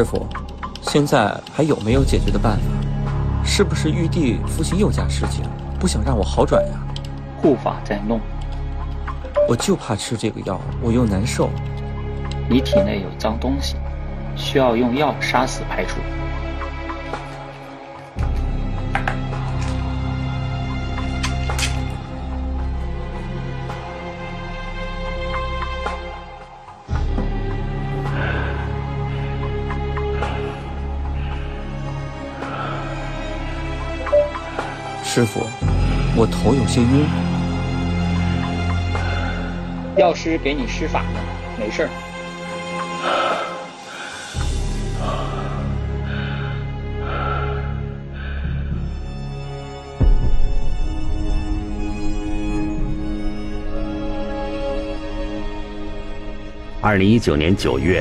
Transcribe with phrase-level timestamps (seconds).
[0.00, 0.26] 师傅，
[0.80, 3.44] 现在还有没有解决的办法？
[3.44, 5.44] 是不是玉帝父亲又加事情，
[5.78, 6.72] 不想让我好转呀？
[7.36, 8.18] 护法在弄，
[9.46, 11.50] 我就怕吃这个药，我又难受。
[12.48, 13.76] 你体内有脏东西，
[14.36, 15.98] 需要用药杀死排除。
[35.12, 35.44] 师傅，
[36.14, 37.04] 我头有些晕。
[39.96, 41.20] 药师给你施法了，
[41.58, 41.88] 没事儿。
[56.80, 58.00] 二零一九年九月。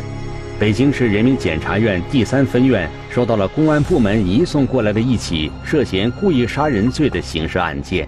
[0.59, 8.05] 北京市人民检察院第三分院收到了公安部门移送过来的一起涉嫌故意杀人罪的刑事案件，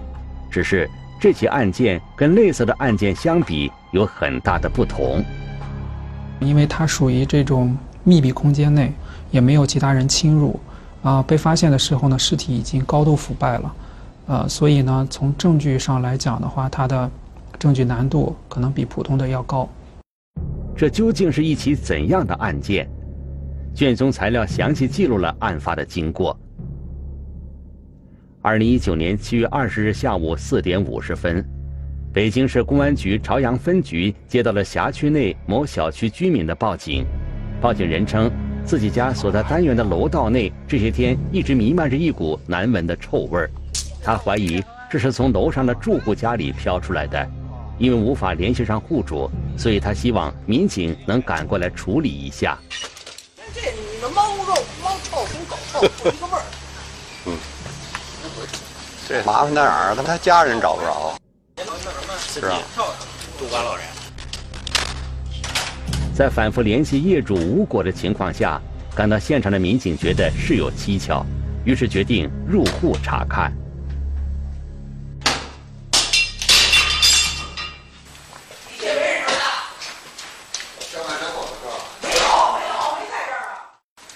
[0.50, 0.86] 只是
[1.18, 5.24] 这起案件跟类似的案件相比有很大的不同。
[6.40, 8.92] 因为它属于这种密闭空间内，
[9.30, 10.60] 也没有其他人侵入，
[11.02, 13.74] 啊，被发现的时候呢，尸体已经高度腐败了，
[14.26, 17.10] 呃，所以呢，从证据上来讲的话，它的
[17.58, 19.66] 证据难度可能比普通的要高。
[20.76, 22.88] 这究竟是一起怎样的案件？
[23.74, 26.38] 卷宗材料详细记录了案发的经过。
[28.40, 31.44] 二零一九年七月二十日下午四点五十分，
[32.12, 37.06] 北京市公安局朝阳分局接到了辖区内某小区居民的报警。
[37.60, 38.30] 报警人称，
[38.64, 43.50] 自己家所在单元的楼道内这些天一直弥漫着一股难闻的臭味儿，
[44.02, 44.60] 他怀疑
[44.90, 47.30] 这是从楼上的住户家里飘出来的。
[47.82, 49.28] 因为无法联系上户主，
[49.58, 52.56] 所以他希望民警能赶过来处理一下。
[53.52, 56.42] 这你们猫肉猫臭跟狗臭一个味儿。
[57.26, 57.36] 嗯，
[59.08, 59.96] 这麻烦在哪儿？
[59.96, 61.18] 他他家人找不着。
[62.16, 62.60] 是啊，
[63.36, 63.84] 杜官老人。
[66.14, 68.62] 在反复联系业主无果的情况下，
[68.94, 71.26] 赶到现场的民警觉得事有蹊跷，
[71.64, 73.52] 于是决定入户查看。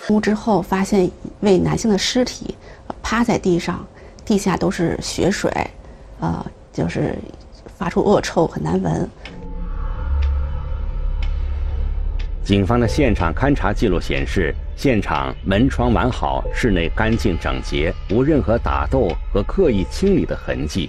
[0.08, 2.54] 屋之后发现一位男性的尸体，
[3.02, 3.84] 趴在地上，
[4.24, 5.50] 地下都是血水，
[6.20, 7.16] 呃，就是
[7.76, 9.08] 发出恶臭，很难闻。
[12.44, 20.88] 警方的现场勘查记录显示，现场门窗完好，室内干净整洁，无任何打斗和刻意清理的痕迹。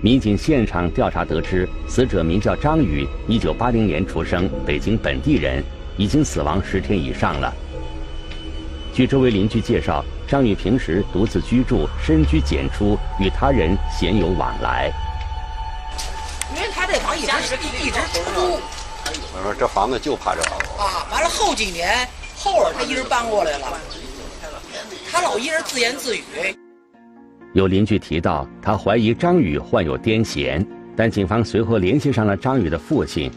[0.00, 5.62] 民警现场调查得知，死者名叫张宇，一九八零年出生，北京本地人，
[5.98, 7.52] 已经死亡十天以上了。
[8.98, 14.90] 据周围邻居介绍，张宇平时独自居住，深居简出，与他人鲜有往来。
[16.52, 17.30] 因为他这房一直
[17.62, 18.00] 一一直
[18.34, 18.58] 出。
[19.36, 20.64] 我说这房子就怕这房子。
[20.78, 23.68] 啊，完了后几年后边他一人搬过来了，
[25.08, 26.24] 他老一人自言自语。
[27.52, 30.66] 有邻居提到，他怀疑张宇患有癫痫，
[30.96, 33.30] 但警方随后联系上了张宇的父亲。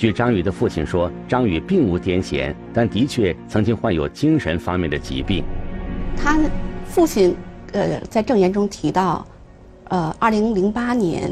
[0.00, 5.44] 据张宇的父亲说，张宇并无癫痫，但的确曾经患有精神方面的疾病。
[6.16, 6.38] 他
[6.86, 7.36] 父亲
[7.72, 9.26] 呃在证言中提到，
[9.90, 11.30] 呃，二零零八年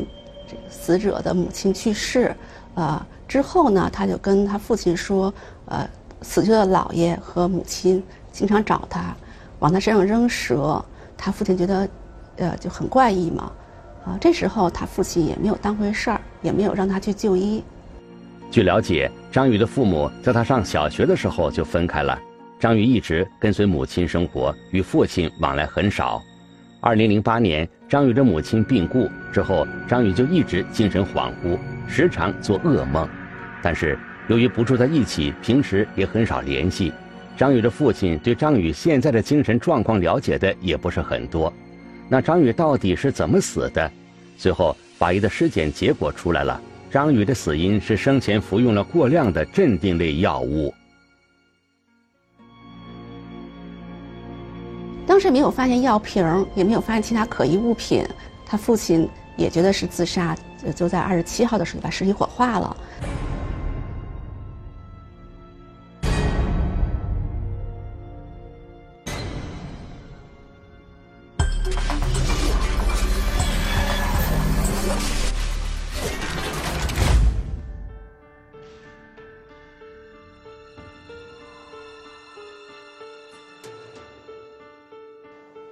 [0.68, 2.36] 死者的母亲去世，
[2.74, 5.32] 呃之后呢，他就跟他父亲说，
[5.64, 5.88] 呃，
[6.20, 9.16] 死去的姥爷和母亲经常找他，
[9.60, 10.84] 往他身上扔蛇，
[11.16, 11.88] 他父亲觉得
[12.36, 13.50] 呃就很怪异嘛，
[14.04, 17.64] 啊，这时候他父亲也没有当回事儿，也没有让他去就医。
[18.58, 22.18] 据了解，张宇的父母在他上小学的时候就分开了。
[22.58, 26.20] 张宇一直跟随母亲生活，与父亲往来很少。
[26.80, 31.56] 二零零八年，张宇的母亲病故之后，张宇就一直精神恍惚，
[31.86, 33.08] 时常做噩梦。
[33.62, 33.96] 但是
[34.26, 36.92] 由于不住在一起，平时也很少联系，
[37.36, 41.52] 张宇的父亲对张宇现在的精神状况了解的也不是很多。
[42.08, 43.88] 那张宇到底是怎么死的？
[44.36, 46.60] 最后，法医的尸检结果出来了。
[46.90, 50.72] 张宇的死因是生前服用了过量的镇定类药物。
[55.06, 58.04] 当时没有发现药瓶，也没有发现其他可疑物品，
[58.46, 60.36] 他父亲也觉得是自杀，
[60.74, 62.76] 就在二十七号的时候把尸体火化了。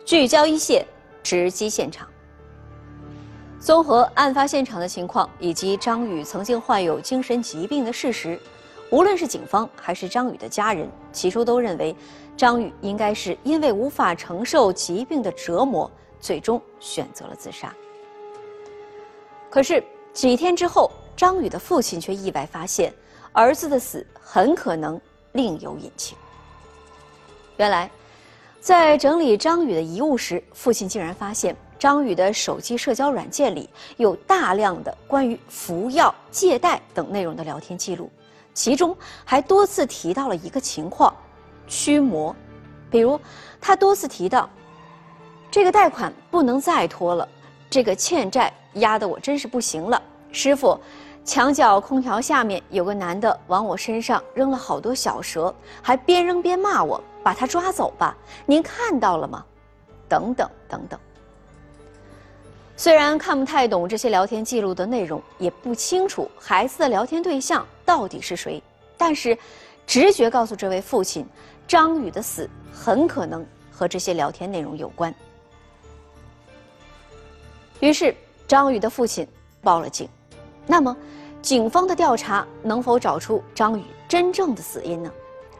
[0.07, 0.87] 聚焦一线，
[1.21, 2.09] 直击现场。
[3.59, 8.41] 综合案发现场的情况以及张宇曾经患有精神疾病的事实，
[8.93, 11.95] 无论是警方还是张宇的家人，起初都认为
[12.37, 17.75] 张宇应该是因为无法承受疾病的折磨，最终选择了自杀。
[19.51, 19.83] 可是
[20.13, 22.95] 几天之后，张宇的父亲却意外发现，
[23.33, 25.01] 儿子的死很可能
[25.33, 26.17] 另有隐情。
[27.57, 27.91] 原来，
[28.67, 31.57] 在整理张宇的遗物时，父亲竟然发现。
[31.79, 38.11] 张宇的手机社交软件里有大量的关于服药、借贷等内容的聊天记录，
[38.55, 41.15] 其中还多次提到了一个情况：
[41.69, 42.35] 驱魔。
[42.91, 43.21] 比如，
[43.61, 44.51] 他多次提到
[45.49, 47.29] 这个贷款不能再拖了，
[47.71, 50.03] 这个欠债压得我真是不行了。
[50.33, 50.77] 师傅，
[51.25, 59.45] 墙角空调下面有个男的往我身上扔了好多小蛇，还边扔边骂我：“把他抓走吧！”您看到了吗？
[60.09, 61.01] 等等等等。
[62.77, 68.63] 虽然看不太懂这些聊天记录的内容，也不清楚孩子的聊天对象到底是谁，
[68.97, 69.37] 但是
[69.89, 71.27] 直觉告诉这位父亲，
[71.67, 75.13] 张宇的死很可能和这些聊天内容有关。
[77.81, 78.15] 于是，
[78.47, 79.27] 张宇的父亲
[79.63, 80.09] 报了警。
[80.65, 80.97] 那么，
[81.43, 85.11] 警方的调查能否找出张宇真正的死因呢？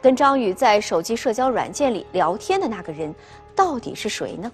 [0.07, 3.13] 跟张宇在手机社交软件里聊天的那个人，
[3.53, 4.49] 到底是谁呢？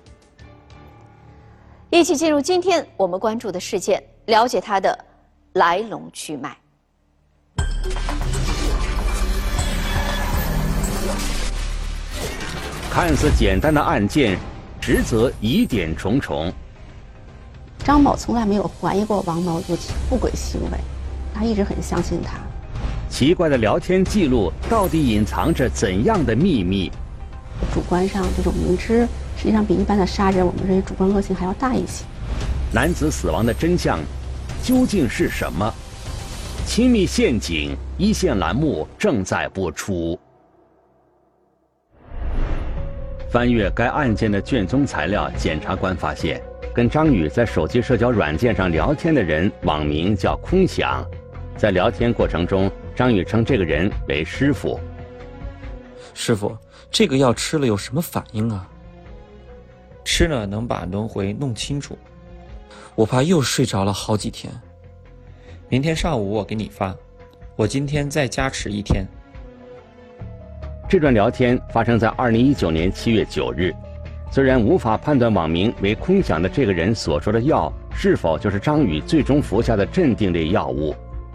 [1.92, 4.98] 一起进入今天我们关注的事件，了解它的
[5.54, 6.58] 来龙去脉。
[12.90, 14.40] 看似简单的案件，
[14.82, 16.52] 实则疑点重重。
[17.84, 19.78] 张某从来没有怀疑过王某有
[20.10, 20.78] 不轨行为，
[21.32, 22.40] 他一直很相信他。
[23.14, 26.92] 奇怪的聊天记录到底隐藏着怎样的秘密？
[27.72, 29.08] 主观上这种明知。
[29.38, 32.04] 实际上比一般的杀人，我们认为主观恶性还要大一些。
[32.74, 34.00] 男子死亡的真相
[34.64, 35.72] 究竟是什么？
[36.66, 40.20] 亲密陷阱一线栏目正在播出。
[43.30, 46.42] 翻阅该案件的卷宗材料，检察官发现，
[46.74, 51.06] 跟张宇在手机社交软件上聊天的人网名叫空想，
[51.56, 54.80] 在聊天过程中，张宇称这个人为师傅。
[56.14, 56.56] 师傅，
[56.92, 58.70] 这个药吃了有什么反应啊？
[60.06, 61.98] 吃了能把轮回弄清楚，
[62.94, 64.54] 我怕又睡着了好几天。
[65.70, 66.96] 明天上午我给你发，
[67.56, 69.08] 我今天再加持一天。
[70.88, 73.74] 这段聊天发生在二零一九年七月九日，
[74.30, 80.94] 虽然无法判断网名为“空想”的这个人所说的药是否就是张宇最终服下的镇定类药物，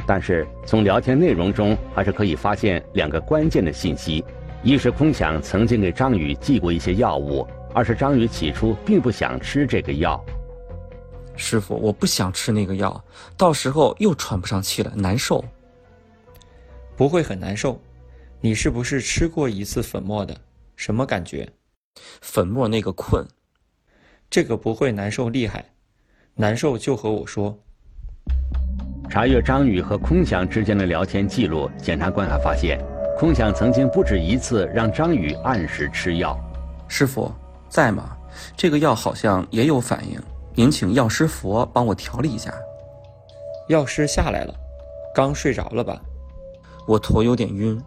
[0.09, 4.25] 但是从聊天内容中还是可以发现两个关键的信息：
[4.63, 7.47] 一是空想曾经给张宇寄过一些药物。
[7.75, 10.19] 二是张宇起初并不想吃这个药。
[11.37, 13.05] 师傅，我不想吃那个药，
[13.37, 15.45] 到时候又喘不上气了，难受。
[16.97, 17.79] 不会很难受，
[18.41, 20.35] 你是不是吃过一次粉末的？
[20.75, 21.47] 什么感觉？
[22.23, 23.23] 粉末那个困。
[24.31, 25.67] 这个不会难受厉害，
[26.35, 27.59] 难受就和我说。
[29.09, 32.79] 查阅张宇和空想之间的聊天记录，检察官还发现，
[33.19, 36.39] 空想曾经不止一次让张宇按时吃药。
[36.89, 37.33] 师傅。
[37.71, 38.17] 在吗？
[38.57, 40.19] 这个药好像也有反应，
[40.55, 42.51] 您请药师佛帮我调理一下。
[43.69, 44.55] 药师下来了，
[45.15, 46.01] 刚睡着了吧？
[46.87, 47.79] 我头有点晕。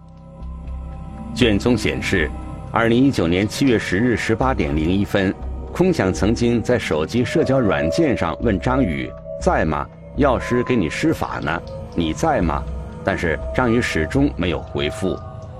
[1.33, 2.29] 卷宗显示，
[2.71, 5.33] 二零一九年七月十日十八点零一分，
[5.73, 9.11] 空想曾经在手机社交软件上问张宇
[9.41, 9.87] 在吗？
[10.17, 11.61] 药师给你施法呢，
[11.95, 12.63] 你在吗？
[13.03, 15.17] 但是张宇始终没有回复。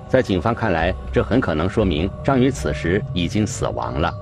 [0.08, 4.14] 在警方看来，这很可能说明张宇此时已经死亡了。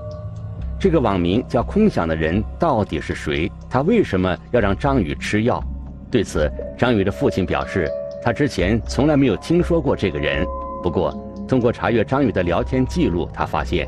[0.78, 3.50] 这个网名叫“空想”的人到底是谁？
[3.68, 5.62] 他为什么要让张宇吃药？
[6.10, 7.90] 对此，张宇的父亲表示，
[8.22, 10.46] 他之前从来没有听说过这个人。
[10.82, 11.12] 不过，
[11.46, 13.86] 通过查阅张宇的聊天记录，他发现，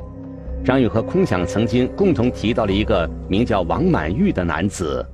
[0.64, 5.06] 张宇和空想曾经共同提到了一个名叫王满玉的男子。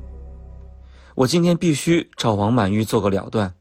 [1.18, 3.52] 我今天必须找王满玉做个了断。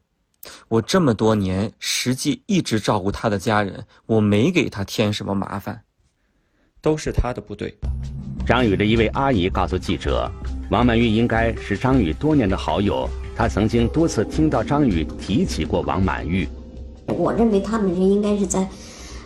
[0.68, 5.82] 我这么多年，实际一直照顾他的家人，我没给他添什么麻烦，
[6.82, 7.76] 都是他的不对。
[8.46, 10.32] 张宇的一位阿姨告诉记者，
[10.70, 16.48] 王满玉应该是张宇多年的好友，他曾经多次听到张宇提起过王满玉。
[17.08, 18.70] 我认为他们是应该是在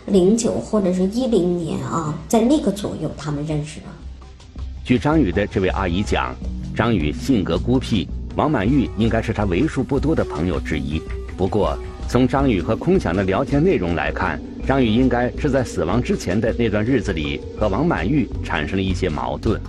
[0.06, 3.86] 零九或者是一零年啊，在那个左右他们认识的。
[4.82, 6.34] 据张宇的这位阿姨讲，
[6.74, 8.08] 张宇性格孤僻。
[8.36, 11.00] 王满玉应该是他为数不多的朋友之一。
[11.36, 11.76] 不过，
[12.08, 19.60] 从张宇和空想的聊天内容来看，张宇应该是在死亡之前的那段日子里和王满玉产生了一些矛盾。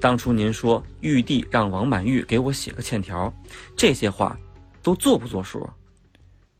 [0.00, 3.32] 当初您说玉帝让王满玉给我写个欠条，
[3.76, 4.38] 这些话
[4.82, 5.68] 都做不做数？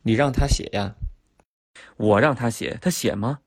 [0.03, 0.93] 你让他写呀？
[1.97, 3.39] 我让他写，他写吗？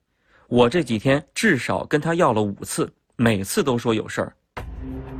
[0.48, 4.36] 我这几天至少跟他要了五次，每次都说有事儿。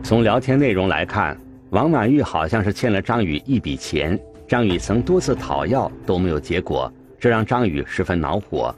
[0.04, 1.38] 从聊天内容来看，
[1.72, 8.74] 王满玉好像是欠了张宇一笔钱，张宇曾多次讨要都没有结果，这让张宇十分恼火。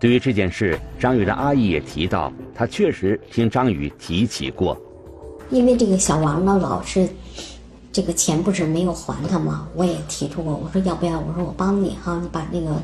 [0.00, 4.76] 对于这件事，张宇的阿姨也提到，他确实听张宇提起过。
[5.50, 7.08] 因为这个小王呢，老是
[7.92, 9.68] 这个钱不是没有还他吗？
[9.74, 11.18] 我也提出过，我说要不要？
[11.20, 12.82] 我说我帮你哈，你把那个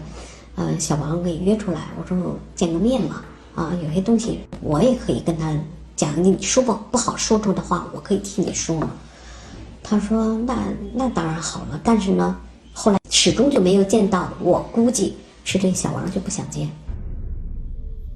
[0.54, 3.24] 呃小王给约出来，我说见个面嘛
[3.56, 5.52] 啊，有些东西我也可以跟他
[6.00, 8.88] 讲，你说不不好说出的话，我可以替你说。
[9.82, 10.56] 他说那
[10.94, 12.34] 那当然好了，但是呢，
[12.72, 16.66] 后来始终就没有见到，我估计是这小王就不想见。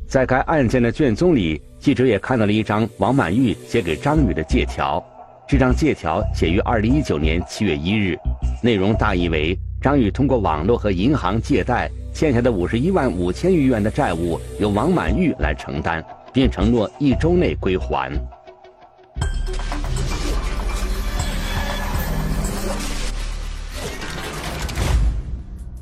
[0.08, 1.60] 在该案件的卷宗里。
[1.84, 5.04] 记者也看到了一张王满玉写给张宇的借条，
[5.46, 8.16] 这张借条写于二零一九年七月一日，
[8.62, 16.02] 内容大意为张宇通过网络和银行借贷欠下的五十一万五千余元的债务由王满玉来承担，
[16.34, 18.12] 并承诺一周内归还。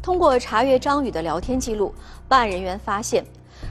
[0.02, 1.94] 通过查阅张宇的聊天记录，
[2.28, 3.24] 办案人员发现。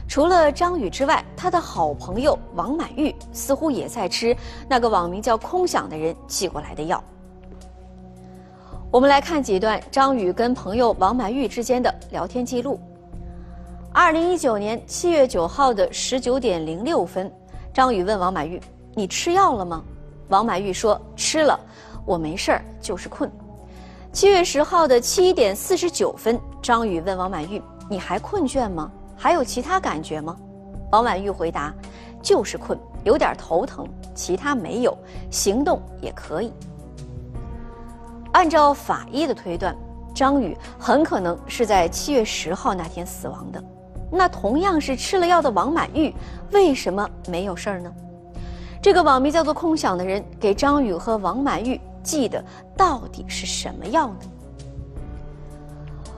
[0.08, 4.36] 除了张宇之外，他的好朋友王满玉似乎也在吃
[4.68, 7.02] 那个网名叫“空想”的人寄过来的药。
[8.90, 12.80] 我们来看几段张宇跟朋友王满玉之间的聊天记录。
[14.04, 17.32] 二零一九年七月九号的十九点零六分，
[17.72, 18.60] 张宇问王满玉
[18.96, 19.84] ：“你吃药了吗？”
[20.30, 21.58] 王满玉说：“吃了，
[22.04, 23.32] 我没事儿，就是困。”
[24.12, 30.36] 七月十号的七点四十九分，张宇问王满玉：“你还困倦吗？”还有其他感觉吗？
[30.92, 31.72] 王婉玉回答
[32.24, 34.98] ：“就是困，有点头疼，其他没有，
[35.30, 36.52] 行动也可以。”
[38.34, 39.78] 按照法医的推断，
[40.12, 43.64] 张宇很可能是在七月十号那天死亡的。
[44.12, 46.14] 那同样是吃了药的王满玉，
[46.52, 47.92] 为什么没有事儿呢？
[48.82, 52.44] 这个网名叫做“空想”的人给张宇和王满玉寄的
[52.76, 54.20] 到底是什么药呢？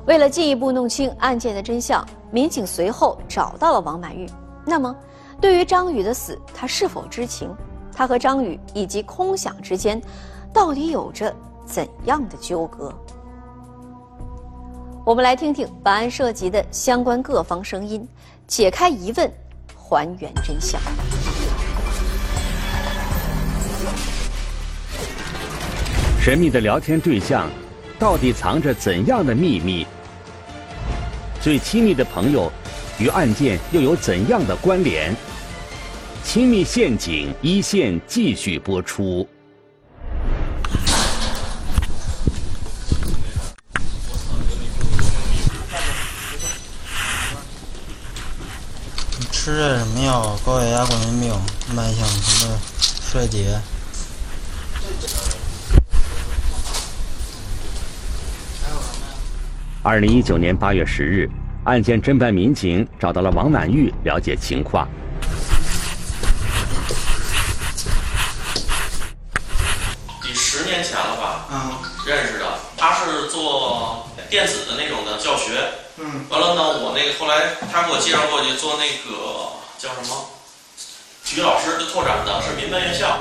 [0.06, 2.06] 为了进一步弄清案件的真相。
[2.32, 4.28] 民警随后找到了王满玉。
[4.66, 4.96] 那么，
[5.40, 7.56] 对于张宇的死，他是否知情？
[7.96, 10.02] 他和张宇以及空想之间，
[10.52, 11.32] 到底有着
[11.64, 12.92] 怎样的纠葛？
[15.06, 18.08] 我们来听听本案涉及的相关各方声音，
[18.48, 19.30] 解开疑问，
[19.76, 20.80] 还原真相。
[26.22, 27.50] 神秘的聊天对象，
[28.00, 29.86] 到底藏着怎样的秘密？
[31.42, 32.50] 最亲密的朋友，
[32.98, 35.14] 与案件又有怎样的关联？
[36.24, 39.28] 亲密陷阱一线继续播出。
[49.54, 50.36] 你吃的什么药？
[50.44, 51.32] 高血压、冠心病、
[51.76, 52.60] 慢性什么
[53.12, 53.56] 衰竭？
[59.84, 61.30] 二零一九年八月十日，
[61.66, 64.90] 案件侦办民警找到了王满玉了解情况。
[70.24, 71.46] 得十年前了吧？
[71.52, 71.74] 嗯，
[72.08, 72.46] 认识的。
[72.76, 75.83] 他是做电子的那种的教学。
[76.14, 76.22] 嗯。
[76.30, 80.16] 完了呢，我那个后来他给我介绍过去做那个叫什么
[81.26, 83.18] 体育老师，就拓展的，是民办院校。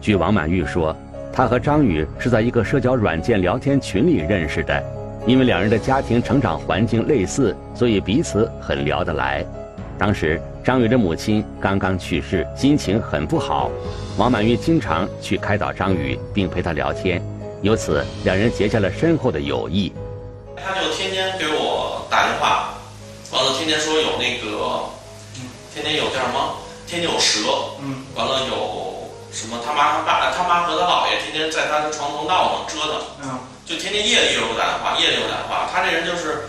[0.00, 0.96] 据王满玉说，
[1.32, 4.82] 他和张宇是在一个社交软件聊天群里认识的。
[5.26, 9.42] 因为两人的家庭成长环境类似，所以彼此很聊得来。
[9.96, 13.70] 当时张宇的母亲刚刚去世，心情很不好。
[14.18, 17.22] 王满玉经常去开导张宇，并陪他聊天，
[17.62, 19.94] 由此两人结下了深厚的友谊。
[20.56, 21.53] 他就天天给我
[22.14, 22.78] 打电话，
[23.32, 24.86] 完了天天说有那个，
[25.74, 26.54] 天天有叫什么？
[26.86, 27.40] 天天有蛇。
[27.82, 28.06] 嗯。
[28.14, 29.58] 完了有什么？
[29.66, 33.02] 他妈他爸他妈和他姥爷天天在他的床头闹腾折腾。
[33.24, 33.38] 嗯。
[33.66, 35.68] 就天天夜里给我打电话，夜里给我打电话。
[35.72, 36.44] 他这人就是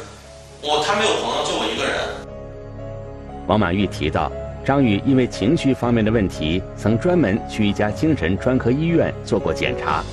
[0.62, 1.96] 我，他没有朋友，就我一个人。
[3.48, 4.32] 王满玉提到，
[4.64, 10.04] 张宇因为情绪方面的问题，曾专门去一家精神专科医院做过检查，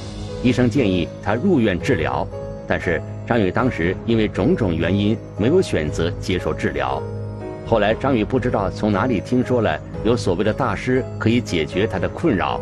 [0.42, 2.26] 医生建议他入院治疗，
[2.66, 7.02] 但是张宇当时因为种种原因没有选择接受治疗。
[7.66, 12.60] 后来张宇不知道从哪里听说了有所谓的大师可以解决他的困扰，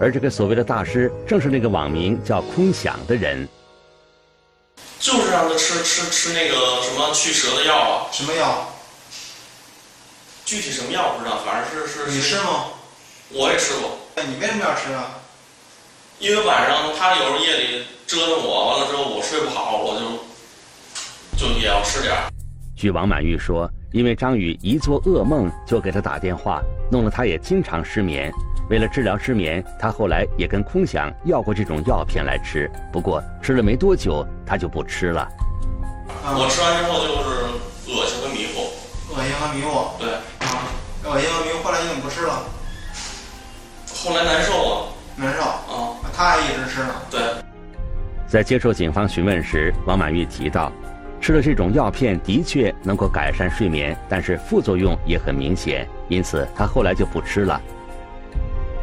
[0.00, 3.46] 而这个所谓的大师正是那个网名叫“空想”的人。
[4.98, 8.08] 就是让他吃吃吃那个什么去蛇的药啊。
[8.10, 8.68] 什么药？
[10.44, 12.10] 具体什么药不知道，反正是是。
[12.10, 12.64] 你吃吗？
[13.30, 13.98] 我也吃过。
[14.16, 15.17] 你为什么要吃啊？
[16.20, 19.96] 因为晚上他有时候夜里折腾我，完了之后我睡不好，我
[21.36, 22.28] 就就也要吃点儿。
[22.76, 26.60] 据王满玉说，因为张宇一做噩梦就给他打电话，
[26.90, 28.32] 弄得他也经常失眠。
[28.68, 35.28] 为了治疗失眠，他后来也跟空想要过这种药片来吃，不过吃了没多久，他就不吃了。
[36.24, 39.14] 我吃完之后就是恶心和迷糊。
[39.14, 39.88] 恶心和迷糊。
[40.00, 40.10] 对。
[40.44, 40.66] 啊，
[41.04, 42.42] 恶心和迷糊，后来你怎么不吃了？
[44.02, 44.88] 后来难受啊。
[45.16, 45.42] 难受。
[45.42, 45.87] 啊。
[46.18, 46.92] 他还一直吃呢。
[47.08, 47.20] 对。
[48.26, 50.72] 在接受警方询问时，王满玉提到，
[51.20, 57.60] 吃了这种药片的确能够改善睡眠，但是副作用也很明显，因此他后来就不吃了。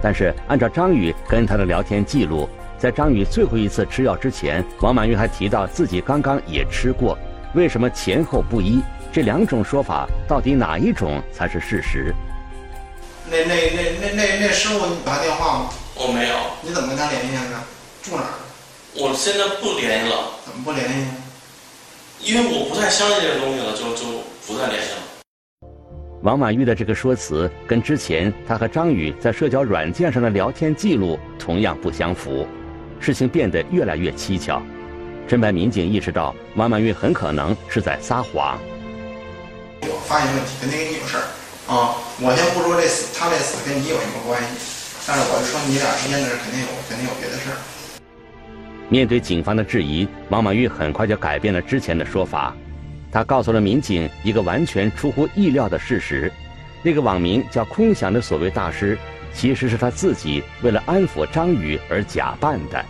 [0.01, 7.17] 但是，按照张宇跟他的聊天记录，在张宇最后一次吃药之前，王满玉还提到自己刚刚也吃过。
[7.53, 8.81] 为什么前后不一？
[9.11, 12.15] 这两种说法到底哪一种才是事实？
[13.29, 15.69] 那那那那那那师傅，你打电话吗？
[15.95, 16.35] 我没有。
[16.61, 17.63] 你怎么跟他联系的？
[18.03, 18.33] 住哪儿？
[18.95, 20.31] 我现在不联系了。
[20.45, 20.95] 怎么不联系？
[22.21, 24.97] 因为我不太相信这个东西了，就就不再联系了。
[26.23, 32.47] 王满玉的这个说辞跟之前他和张宇在社交软件上的聊天记录同样不相符，
[32.99, 34.61] 事情变得越来越蹊跷。
[35.27, 38.57] 侦办民警意识到王满玉很可能是在撒谎。
[39.81, 41.23] 我发现问题，肯定跟你有事儿
[41.67, 41.95] 啊！
[42.21, 44.84] 我先不说这死，他这死跟你有什么关系？
[45.07, 47.57] 但是我就说你俩之间的事肯定有，肯定有别的事儿。
[48.89, 52.55] 面对警方的质疑，王满玉很快就改变了之前的说法。
[53.11, 56.31] 他告诉了民警一个完全出乎意料的事实：
[56.83, 58.97] 那个网名叫“空想”的所谓大师，
[59.33, 62.83] 其实是他自己为了安抚张宇而假扮的。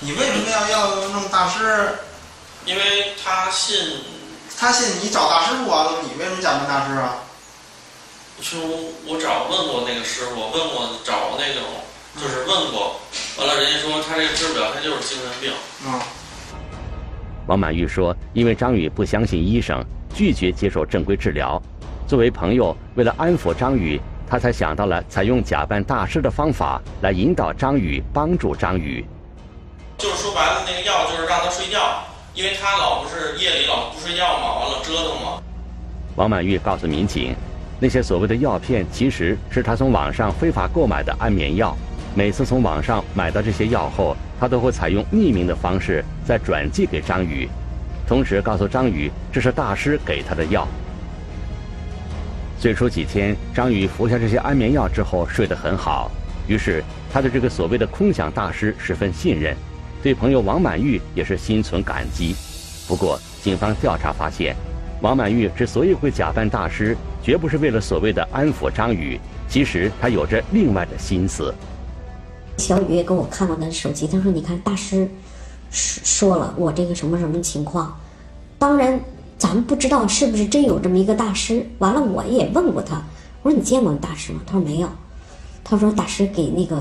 [0.00, 1.88] 你为什么要要弄大师？
[2.64, 2.82] 因为
[3.22, 3.76] 他信，
[4.58, 7.16] 他信你找大师傅完了，你为什么假扮大师啊？
[8.44, 8.58] 就
[9.06, 11.62] 我找问过那个师傅，问过找过那种，
[12.20, 13.00] 就是问过，
[13.38, 15.50] 完了人家说他这个治不了，他就是精神病。
[15.86, 15.98] 嗯。
[17.46, 19.82] 王满玉说：“因为张宇不相信医生，
[20.14, 21.60] 拒绝接受正规治疗。
[22.06, 29.02] 作为朋友，为了安抚张宇，他才想到了采用假扮大师的方法来引导张宇，帮助张宇。
[29.96, 32.04] 就是说白了，那个药就是让他睡觉，
[32.34, 35.42] 因为他老不是夜里老不睡觉嘛，完了折腾嘛。”
[36.16, 37.34] 王满玉告诉民警，
[37.84, 41.76] 那些所谓的药片其实是他从网上非法购买的安眠药。
[42.14, 47.46] 每次从网上买到这些药后，他都会采用匿名的方式再转寄给张宇，
[48.06, 50.66] 同时告诉张宇这是大师给他的药。
[52.58, 56.10] 最初几天，张宇服下这些安眠药之后睡得很好，
[56.48, 59.54] 于是他对这个所谓的空想大师十分信任，
[60.02, 62.34] 对朋友王满玉也是心存感激。
[62.88, 64.56] 不过，警方调查发现，
[65.02, 71.54] 王满玉之所以会假扮大师，绝不是为了所谓的安抚张宇，其实他有着另外的心思。
[72.58, 75.08] 小雨也给我看了他的手机，他说：“你看，大师
[75.70, 77.98] 说说了我这个什么什么情况，
[78.58, 79.00] 当然
[79.38, 81.66] 咱们不知道是不是真有这么一个大师。
[81.78, 83.02] 完了，我也问过他，
[83.42, 84.42] 我说你见过大师吗？
[84.46, 84.88] 他说没有。
[85.64, 86.78] 他说大师给那个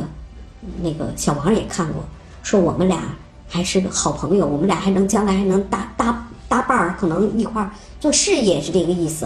[0.81, 2.03] 那个小王也看过，
[2.43, 3.01] 说我们俩
[3.47, 9.25] 还是个好朋友，我们俩还能将来还能搭搭搭伴儿，可能一块儿做事业，是这个意思。”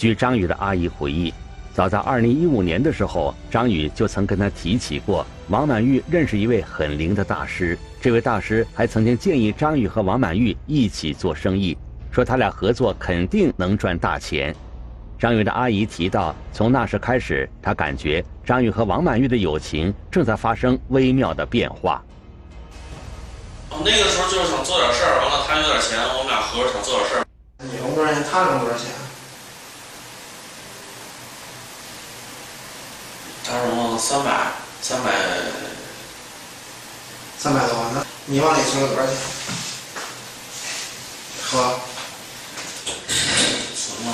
[0.00, 1.30] 据张宇的阿姨回忆。
[1.74, 7.78] 早在2015年的时候，张宇就曾跟他提起过，王满玉认识一位很灵的大师。
[8.00, 11.76] 这位大师还曾经建议张宇和王满玉一起做生意，
[12.10, 14.56] 说他俩合作肯定能赚大钱。
[15.18, 22.02] 张宇的阿姨提到，从那时开始，他感觉张宇和王满玉的友情正在发生微妙的变化。
[23.68, 27.26] 哦，那个时候就是想做点事儿，完了他有点钱，我们俩合着想做点事儿。
[27.58, 28.24] 你融多少钱？
[28.32, 28.88] 他融多少钱？
[33.50, 35.10] 他融了三百，三百，
[37.36, 37.94] 三百多万。
[37.94, 39.16] 那你往里存了多少钱？
[41.50, 41.80] 呵，
[43.74, 44.08] 存了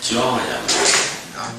[0.00, 0.50] 几万块钱
[1.36, 1.52] 吧。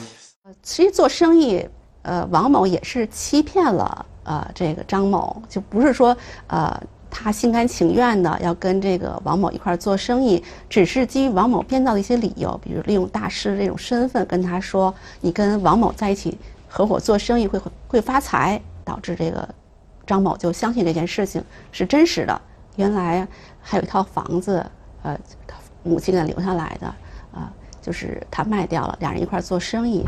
[0.61, 1.65] 其实做生意，
[2.01, 6.77] 呃，王某也是欺骗了呃这个张某，就不是说呃。
[7.09, 19.45] 他心甘情愿的要跟这个王某一块做生意，只是基于王某编造的一些理由，比如利用大师这种身份跟他说：“你跟王某在一起合伙做生意会会发财。”导致这个
[20.05, 21.43] 张某就相信这件事情
[21.73, 22.41] 是真实的。
[22.77, 23.27] 原来
[23.61, 24.65] 还有一套房子，
[25.03, 26.87] 呃，他母亲给他留下来的，
[27.33, 30.05] 啊，就是他卖掉了，俩人一块做生意。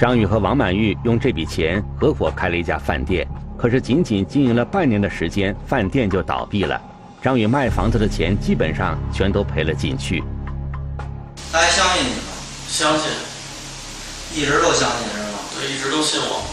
[0.00, 6.80] 张宇和王满玉用这笔钱合伙开了一家饭店，可是仅仅经营了半年的时间，饭店就倒闭了。
[7.20, 10.24] 张宇卖房子的钱基本上全都赔了进去。
[11.52, 12.32] 大家相信你吗？
[12.66, 13.10] 相信，
[14.34, 15.38] 一直都相信是吗？
[15.54, 16.46] 对，一直都信我。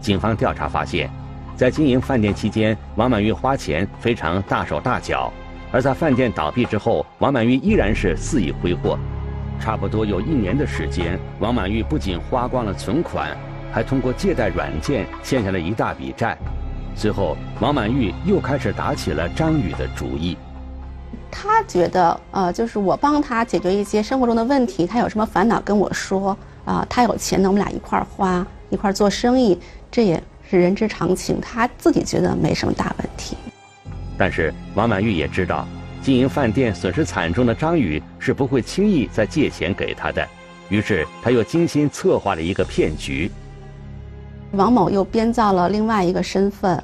[0.00, 1.10] 警方调查发现，
[1.58, 5.30] 在经营饭店期间，王满玉花钱非常大手大脚，
[5.70, 8.98] 而在饭店倒闭之后，王满玉依然是肆意挥霍。
[9.60, 13.36] 差不多有一年的时间，王满玉不仅花光了存款，
[13.72, 16.36] 还通过借贷软件欠下了一大笔债。
[16.94, 20.36] 随后，王满玉又开始打起了张宇的主意。
[21.30, 29.58] 他觉得，呃，就是我帮他解决一些生活中的问题，他有什么烦恼跟我说啊，他有钱呢，我们俩一块儿花，一块儿做生意，
[29.90, 31.40] 这也是人之常情。
[31.40, 33.36] 他自己觉得没什么大问题。
[34.16, 35.66] 但是王满玉也知道。
[36.02, 40.26] 经营饭店损失惨重的张宇是不会轻易再借钱给他的，
[40.68, 43.30] 于是他又精心策划了一个骗局。
[44.52, 46.82] 王某又编造了另外一个身份，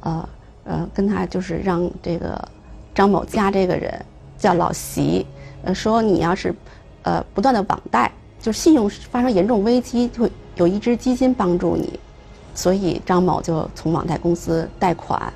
[0.00, 0.28] 呃
[0.64, 2.48] 呃，跟他就是让这个
[2.94, 4.04] 张某家这个人
[4.36, 5.26] 叫老席，
[5.64, 6.54] 呃，说你要是
[7.02, 11.98] 呃不断的网贷，就信用发生严重危机，就有一支基金帮助你，
[12.54, 15.32] 所以张某就从网贷公司贷款。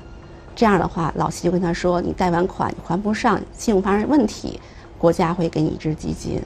[0.57, 4.59] 这样的话，老齐就跟他说：“你贷完款还不上，信用发生问题，
[4.97, 6.41] 国家会给你一支基金，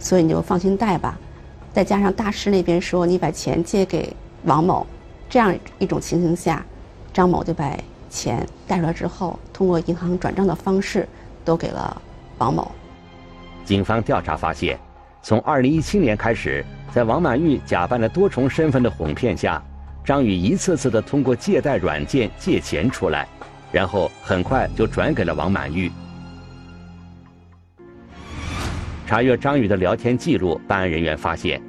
[0.00, 1.16] 所以你就放心贷吧。”
[1.72, 4.12] 再加上大师那边说你把钱借给
[4.46, 4.84] 王某，
[5.30, 6.66] 这样一种情形下，
[7.12, 7.72] 张某就把
[8.10, 11.08] 钱贷出来之后，通过银行转账的方式
[11.44, 12.02] 都给了
[12.38, 12.68] 王某。
[13.64, 14.76] 警方调查发现，
[15.22, 19.62] 从2017年开始，在王满玉假扮了多重身份的哄骗下。
[20.08, 23.28] 张宇一次次的通过借贷软件借钱出来，
[23.70, 25.92] 然后很快就转给了王满玉。
[29.06, 31.60] 查阅张宇的聊天记录，办案人员发现，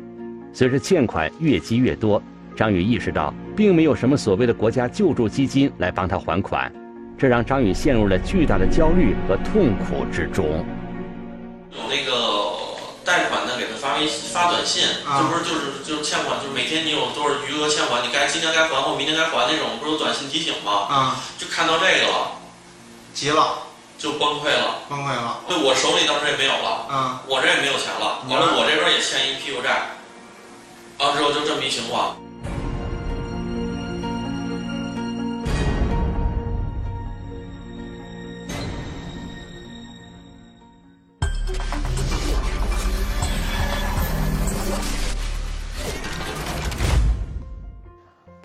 [0.54, 2.24] 随着欠款越积越多，
[2.56, 6.72] 张宇意识到并没有什么所谓的国家救助基金来帮他还款，
[7.18, 10.66] 这让张宇陷入了巨大的焦虑和痛苦之中。
[14.00, 20.72] 发微发短信，这不是就是就是欠款，就是每天你有多少余额欠款，你该今天该还或明天该还那种，不是有短信提醒吗？
[20.90, 22.32] 啊，就看到这个了，
[23.14, 23.60] 急了，
[23.98, 25.40] 就崩溃了，崩溃了。
[25.48, 29.98] 对我手里当时也没有了，啊，我这也没有钱了，完了我这边也欠一屁股债，
[31.00, 32.16] 完之后就这么一情况。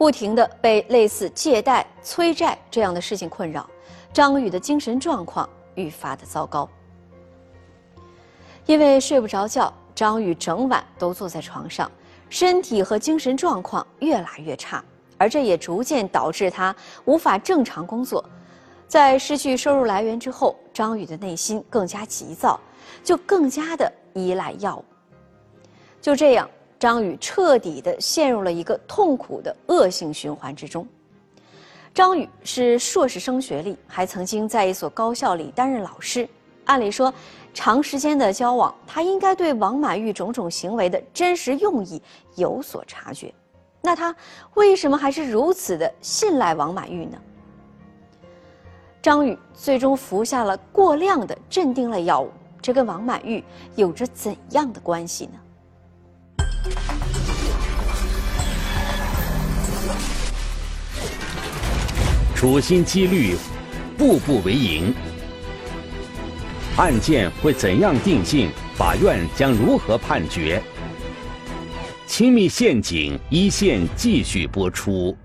[0.05, 3.67] 不停的被类似借贷、催债这样的事情困扰，
[4.13, 6.69] 张宇的精神状况愈发的糟糕。
[8.67, 11.91] 因为睡不着觉，张宇整晚都坐在床上，
[12.29, 14.85] 身体和精神状况越来越差，
[15.17, 18.23] 而这也逐渐导致他无法正常工作。
[18.87, 22.61] 在失去收入来源之后，张宇的内心更加急躁，
[23.03, 24.85] 就更加的依赖药物。
[26.03, 26.47] 就这样。
[26.85, 30.87] 张宇彻底的陷入了一个痛苦的恶性循环之中。
[31.95, 36.29] 张宇是硕士生学历，还曾经在一所高校里担任老师。
[36.67, 37.11] 按理说，
[37.55, 42.03] 长时间的交往，他应该对王满玉种种行为的真实用意
[42.37, 43.33] 有所察觉。
[43.81, 44.15] 那他
[44.53, 47.17] 为什么还是如此的信赖王满玉呢？
[49.01, 53.43] 张宇最终服下了过量的镇定类药物，这跟王满玉
[53.75, 55.39] 有着怎样的关系呢？
[62.35, 63.37] 处心积虑，
[63.97, 64.95] 步步为营。
[66.77, 68.51] 案件会怎样定性？
[68.75, 70.63] 法院将如何判决？
[72.07, 75.17] 亲密陷阱一线继续播出。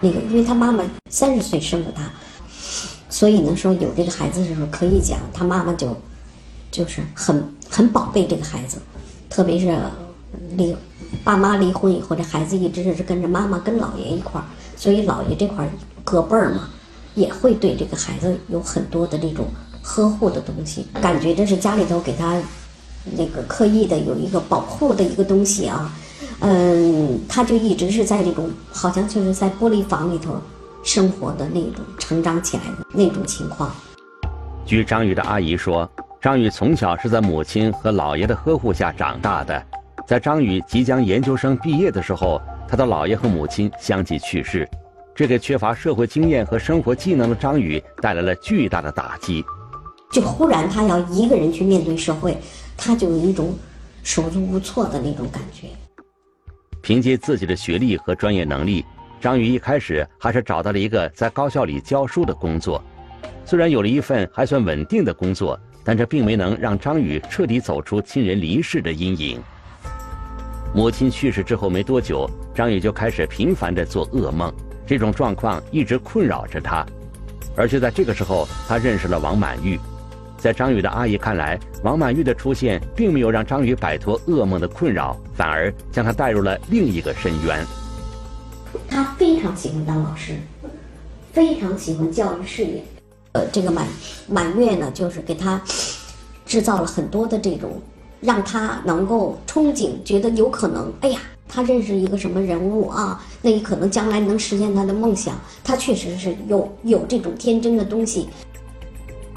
[0.00, 2.10] 那个，因为他妈妈三十岁生的他。
[3.20, 5.94] 所以呢，说有这个孩子的时候，可以讲他妈妈就，
[6.70, 8.78] 就是很很宝贝这个孩子，
[9.28, 9.78] 特别是
[10.56, 10.74] 离
[11.22, 15.68] 爸妈离婚以后，这孩子一直是跟着妈妈跟姥爷一块儿，所以姥爷这块
[16.02, 16.70] 隔辈儿嘛，
[17.14, 19.48] 也会对这个孩子有很多的这种
[19.82, 22.42] 呵护的东西，感觉这是家里头给他
[23.18, 25.92] 那个刻意的有一个保护的一个东西啊，
[26.38, 30.40] 嗯，他就一直是在这种好像就是在玻璃房里头。
[30.82, 33.70] 生活的那种成长起来的那种情况。
[34.64, 35.90] 据张宇的阿姨说，
[36.20, 39.62] 张宇从小是在母亲和姥爷的呵护下长大的。
[40.06, 44.68] 在张宇即将研究生毕业的时候，他的姥爷和母亲相继去世，
[45.14, 49.44] 这给缺乏社会经验和生活技能的张宇带来了巨大的打击。
[50.10, 52.36] 就忽然他要一个人去面对社会，
[52.76, 53.56] 他就有一种
[54.02, 55.68] 手足无措的那种感觉。
[56.82, 58.84] 凭借自己的学历和专业能力，
[59.20, 62.82] 张宇一开始还是找到了一个在高校里教书的工作。
[63.44, 69.38] 虽然有了一份还算稳定的工作，但这并没能让张宇彻底走出亲人离世的阴影。
[70.74, 74.50] 母亲去世之后没多久，张宇就开始频繁地做噩梦，
[74.86, 76.86] 这种状况一直困扰着他。
[77.56, 79.78] 而就在这个时候，他认识了王满玉。
[80.38, 87.66] 在张宇的阿姨看来，王满玉的出现并没有让张宇摆脱噩梦的困扰，反而将他带入了另一个深渊。
[88.88, 90.34] 他非常喜欢当老师，
[91.32, 92.84] 非常喜欢教育事业。
[93.32, 93.86] 呃，这个满
[94.28, 95.60] 满月呢，就是给他
[96.44, 97.80] 制造了很多的这种，
[98.20, 100.92] 让他能够憧憬，觉得有可能。
[101.00, 103.24] 哎呀，他认识一个什么人物啊？
[103.40, 105.38] 那也可能将来能实现他的梦想。
[105.62, 108.28] 他确实是有有这种天真的东西。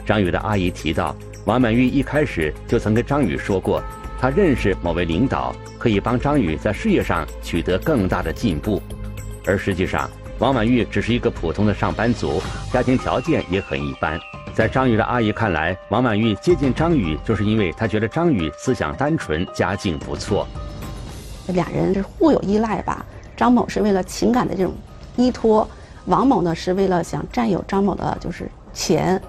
[0.06, 1.16] 张宇的阿姨提到，
[1.46, 3.82] 王满玉一开始就曾跟张宇说过，
[4.20, 8.82] 他认识某位领导，可以帮张宇在事业上取得更大的进步。
[9.46, 14.20] 而实际上，王满玉只是一个普通的上班族，家庭条件也很一般。
[14.54, 20.48] 在张宇的阿姨看来，王满玉接近张宇，就是因为他觉得张宇思想单纯，家境不错。
[21.48, 23.06] 俩人是互有依赖吧。
[23.36, 24.74] 张某是为了情感的这种
[25.16, 25.68] 依托，
[26.06, 29.20] 王某呢是为了想占有张某的就是钱。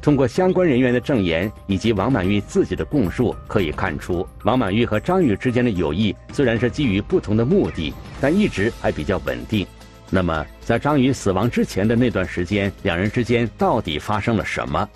[0.00, 9.66] 通过相关人员的证言以及王满玉自己的供述，可以看出，王满玉和张宇之间的友谊虽然是基于不同的目的，但一直还比较稳定。
[10.10, 14.88] 那么，在张宇死亡之前的那段时间，两人之间到底发生了什么？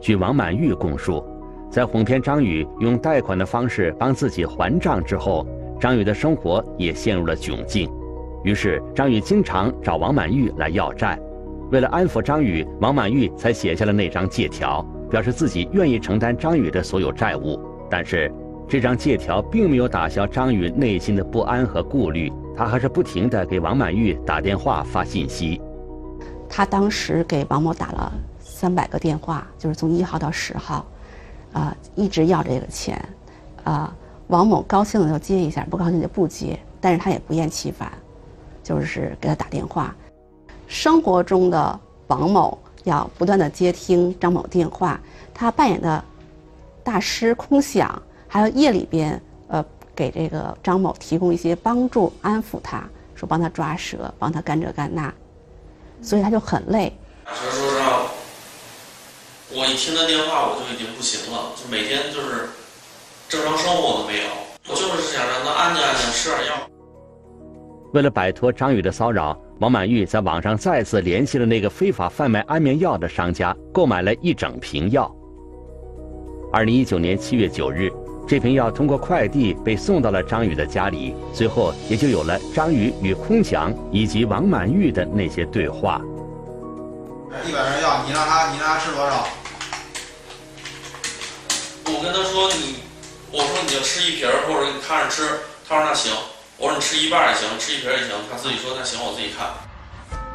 [0.00, 1.24] 据王满玉供述，
[1.70, 5.46] 在哄骗张宇用贷款的方式帮自己还账之后，
[5.80, 7.90] 张宇的生活也陷入了窘境。
[8.44, 11.18] 于是，张宇经常找王满玉来要债。
[11.72, 17.58] 为了安抚张宇，王满玉才写下了那张借条，表示自己愿意承担张宇的所有债务。
[17.90, 18.30] 但是，
[18.68, 22.32] 这张借条并没有打消张宇内心的不安和顾虑。
[22.56, 25.60] 他还是不停地给王满玉打电话发信息。
[26.48, 30.86] 他当时给王某打了三百个电话，就是从一号到十号，
[31.52, 32.98] 啊，一直要这个钱，
[33.62, 33.94] 啊，
[34.28, 37.92] 王某高兴的就接一下，不高兴就不接，但是他也不厌其烦，
[38.62, 39.94] 就是给他打电话。
[40.66, 44.98] 生活中的王某要不断的接听张某电话，
[45.34, 46.02] 他扮演的
[46.82, 48.00] 大师空想，
[48.36, 49.64] 还有夜里边呃。
[49.96, 55.10] 给这个张某提供一些帮助，安抚他，说帮他抓蛇，帮他干这干那，
[56.02, 56.92] 所以他就很累。
[57.24, 58.02] 说实话，
[59.52, 62.46] 我一听他电话我就已经不行了，就每天就是
[63.26, 64.26] 正常生活都没有，
[64.68, 66.70] 我就是想让他安静安静，吃点药。
[67.94, 75.10] 为了摆脱张宇的骚扰，王满玉在网上再次联系了那个非法贩卖安眠药的商家，购买了一整瓶药。
[76.52, 77.90] 二零一九年七月九日。
[78.26, 86.02] 这瓶药通过快递被送到了张宇的家里，随后也就有了张宇与空强以及王满玉的那些对话。
[87.46, 89.28] 一百瓶药，你让他，你让他吃多少？
[91.84, 92.80] 我跟他说你，
[93.30, 95.22] 我说你就吃一瓶或者你看着吃。
[95.68, 96.12] 他说那行。
[96.58, 98.08] 我说你吃一半也行，吃一瓶也行。
[98.28, 99.46] 他自己说那行，我自己看。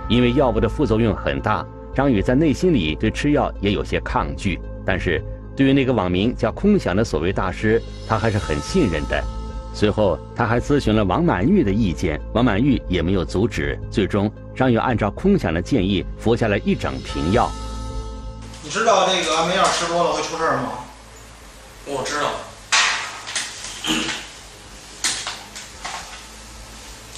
[0.08, 5.22] 因为药物的副作用很大，张宇在内心里对吃药也有些抗拒，但是。
[5.62, 9.24] 对于那个网名叫“空想”的所谓大师，他还是很信任的。
[9.76, 13.80] 随后，他还咨询了王满玉的意见，王满玉也没有阻止。
[13.92, 17.48] 最终，张宇按照空想的建议服下了一整瓶药。
[18.64, 20.72] 你知道这个安眠药吃多了会出事儿吗？
[21.86, 22.32] 我知道，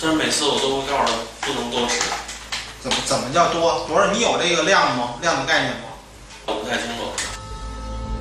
[0.01, 2.01] 但是每次我都会告诉他不能多吃。
[2.81, 3.85] 怎么怎么叫多？
[3.87, 4.11] 多少？
[4.11, 5.13] 你有这个量吗？
[5.21, 5.92] 量的概念吗？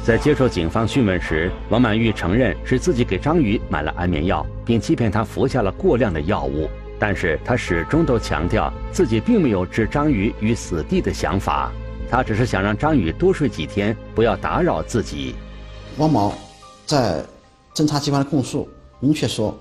[0.05, 6.69] 在接受警方讯问时，王满玉承认是自己给张宇买了安眠药，并欺骗他服下了过量的药物。
[6.99, 11.71] 但是他始终都强调自己并没有置张宇于死地的想法，
[12.11, 15.37] 他只是想让张宇多睡几天，不要打扰自己。
[15.99, 16.35] 王某
[16.85, 17.25] 在
[17.73, 19.57] 侦查机关的供述明确说：“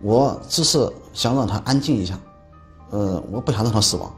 [0.00, 2.18] 我只是想让他安静一下，
[2.90, 4.14] 呃，我不想让他死亡。”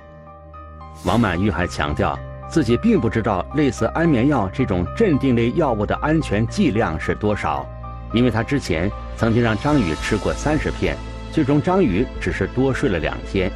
[1.07, 2.18] 王满玉还强调。
[2.50, 7.66] 自己并不知道类似安眠药这种镇定类药物的安全剂量是多少，
[8.14, 10.96] 因为他之前曾经让张宇吃过三十片，
[11.30, 13.52] 最终张宇只是多睡了两天，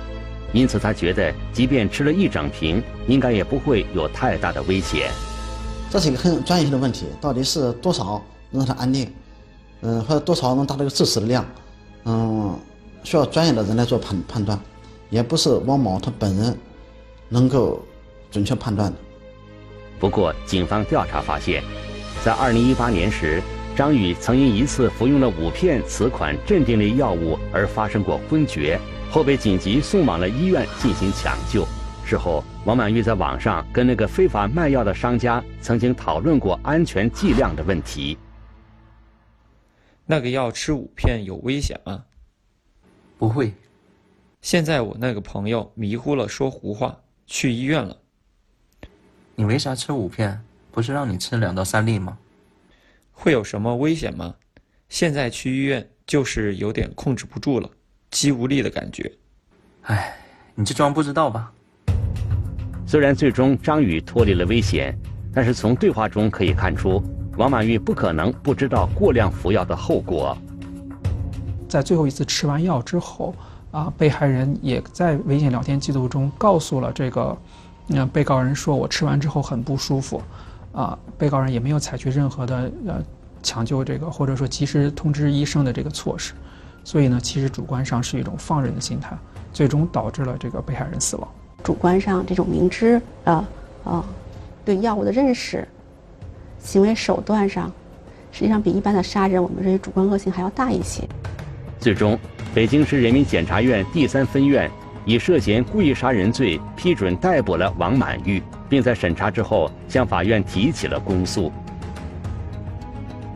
[0.53, 5.11] 因此他觉得即便吃了一整瓶，应该也不会有太大的危险。
[5.91, 9.11] 这是一个很专业性的问题，到底是多少能让他安定，
[9.81, 11.45] 嗯，或者多少能达到一个致死的量，
[12.05, 12.55] 嗯，
[13.05, 14.59] 需要专业的人来做判判断，
[15.09, 16.55] 也不是王某他本人
[17.31, 17.83] 能够。
[18.33, 18.99] 准确判断的。
[20.01, 21.63] 不过，警方调查发现，
[22.25, 23.41] 在2018年时，
[23.77, 31.65] 张宇曾因一次服用了五片此款镇定类药物而发生过昏厥，后被紧急送往了医院进行抢救。
[32.05, 38.19] 事后，王满玉在网上跟那个非法卖药的商家曾经讨论过安全剂量的问题。
[40.05, 42.05] 那个药吃五片有危险吗？
[43.17, 43.55] 不会。
[44.41, 47.97] 现在我那个朋友迷糊了，说胡话，去医院了。
[49.35, 50.39] 你为啥吃五片？
[50.71, 52.19] 不是让你吃两到三粒吗？
[53.11, 54.35] 会有什么危险吗？
[54.91, 57.69] 现在去医院就是有点控制不住了，
[58.11, 59.11] 肌无力的感觉。
[59.83, 60.15] 唉，
[60.55, 61.51] 你就装不知道吧。
[62.87, 64.97] 虽然最终张宇脱离了危险，
[65.33, 67.03] 但是从对话中可以看出，
[67.39, 70.37] 王满玉不可能不知道过量服药的后果。
[71.69, 73.35] 在最后一次吃完药之后，
[73.71, 77.37] 啊，被害人也在微信聊天记录中告诉了这个。
[77.95, 80.23] 那被告人说：“我吃完之后很不舒服，
[80.73, 83.03] 啊，被告人也没有采取任何的呃
[83.43, 86.33] 抢救这个或者说及时通知医生的这个措施，
[86.85, 89.15] 所以呢，其实主观上是一种放任的心态，
[89.53, 91.29] 最终导致了这个被害人死亡。
[91.63, 93.45] 主观上这种明知啊
[93.85, 94.05] 啊
[94.65, 95.69] 对药物的认识，
[96.59, 97.71] 行为手段上，
[98.31, 101.07] 实际上比一般的杀人我们认为主观恶性还要大一些。
[101.79, 102.19] 最终，
[102.55, 104.71] 北京市人民检察院第三分院。”
[105.05, 111.53] 以涉嫌故意杀人罪批准逮捕了王满玉，并在审查之后向法院提起了公诉。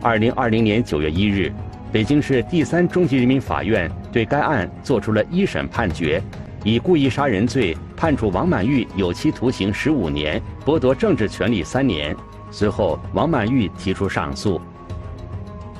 [0.01, 1.51] 二零二零年九月一日，
[1.91, 6.21] 北京市第三中级人民法院对该案作出了一审判决，
[6.63, 12.15] 以故意杀人罪判处王满玉有期徒刑十五年，剥夺政治权利三年。
[12.49, 14.61] 随后，王满玉提出上诉。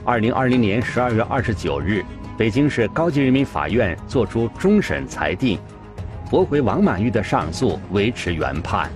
[0.04, 2.04] 二零二零年十二月二十九日，
[2.38, 5.58] 北京市高级人民法院作出终审裁定。
[6.30, 8.92] 驳回王满玉的上诉，维持原判。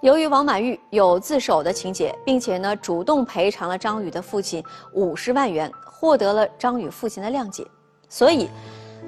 [0.00, 4.62] 由于王满玉有自首的情节，并且呢主动赔偿了张宇的父亲
[4.94, 7.66] 五十万元，获得了张宇父亲的谅解，
[8.08, 8.48] 所以，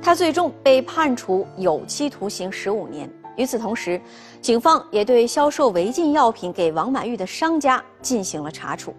[0.02, 3.08] 他最终被判处有期徒刑十五年。
[3.36, 4.00] 与此同时，
[4.40, 8.94] 警方也对销售违禁药品给王满玉的商家进行了查处。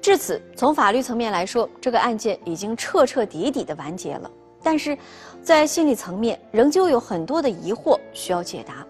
[0.00, 4.30] 至此，从法律层面来说，这个案件已经彻彻底底的完结了。
[4.62, 4.96] 但是，
[5.42, 8.86] 在心理层面，仍旧有很多的疑惑需要解答。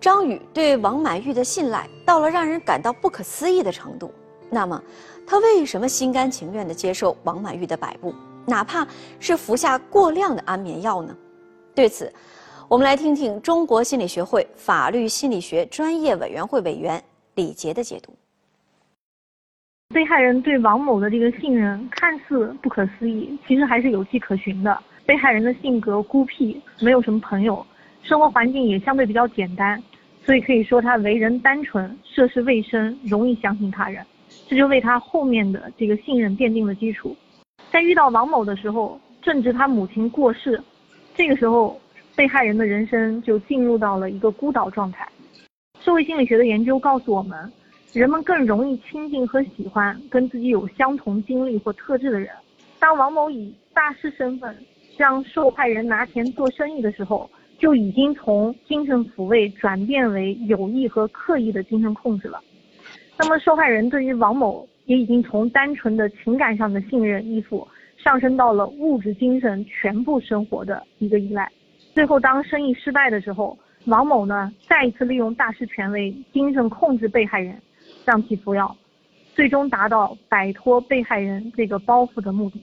[0.00, 4.12] 张宇对王满玉的信赖到了让人感到不可思议的程度。
[4.50, 4.82] 那么，
[5.26, 8.86] 他为什么心甘情愿地接受王满玉的摆布，哪怕
[9.20, 11.16] 是服下过量的安眠药呢？
[11.74, 12.12] 对此，
[12.72, 16.98] 我们来听听中国心理学会法律心理学专业委员会委员
[17.34, 18.14] 李杰的解读。
[19.92, 24.82] 被害人对王某的这个信任看似不可思议，其实还是有迹可循的。
[25.04, 27.62] 被害人的性格孤僻，没有什么朋友，
[28.02, 29.78] 生活环境也相对比较简单，
[30.24, 34.02] 所以可以说他为人单纯，涉世未深，容易相信他人，
[34.48, 37.14] 这就为他后面的这个信任奠定了基础。
[37.70, 40.58] 在遇到王某的时候，正值他母亲过世，
[41.14, 41.78] 这个时候。
[42.14, 45.08] 被害人的人生就进入到了一个孤岛状态。
[45.80, 47.50] 社会心理学的研究告诉我们，
[47.92, 52.30] 人们更容易亲近和喜欢跟自己有相同经历或特质的人。
[52.78, 54.56] 当王某以大师身份
[54.96, 62.40] 向受害人拿钱做生意的时候，就已经从精神抚慰转变为有意和刻意的精神控制了。
[63.18, 71.50] 那么，受害人对于王某也已经从单纯的情感上的信任依附，上升到了物质、精神全部生活的一个依赖。
[71.94, 77.60] 最后，当生意失败的时候，王某呢再一次利用大师权威，精神控制被害人，
[78.06, 78.74] 让其服药，
[79.34, 82.62] 最终达到摆脱被害人这个包袱的目的。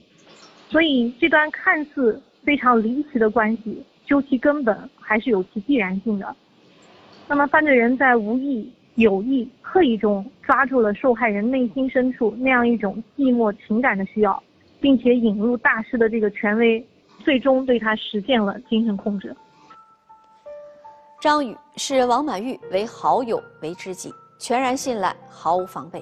[0.68, 6.34] 所以，这段看似非常离奇的关系，究其根本还是有其必然性的。
[7.28, 14.42] 那么，犯罪人在无意、有意、刻意中抓住了受害人内心深处那样一种寂寞情感的需要，
[14.80, 16.84] 并且引入大师的这个权威。
[17.24, 19.34] 最终对他实现了精神控制。
[21.20, 26.00] 张宇视王满玉为好友为知己，全然信赖，毫无防备；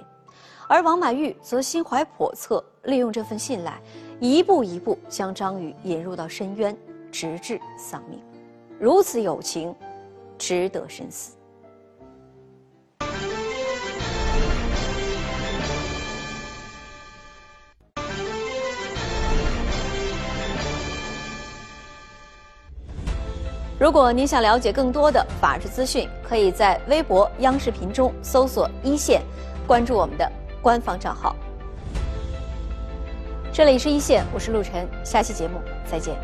[0.68, 3.80] 而王满玉则心怀叵测，利用这份信赖，
[4.20, 6.76] 一步一步将张宇引入到深渊，
[7.10, 8.20] 直至丧命。
[8.78, 9.74] 如此友情，
[10.36, 11.37] 值得深思。
[23.78, 29.22] 如果您想了解更多的法治资讯，可以在微博、央视频中搜索“一线”，
[29.68, 30.28] 关注我们的
[30.60, 31.36] 官方账号。
[33.52, 36.16] 这里是一线，我是陆晨，下期节目再见。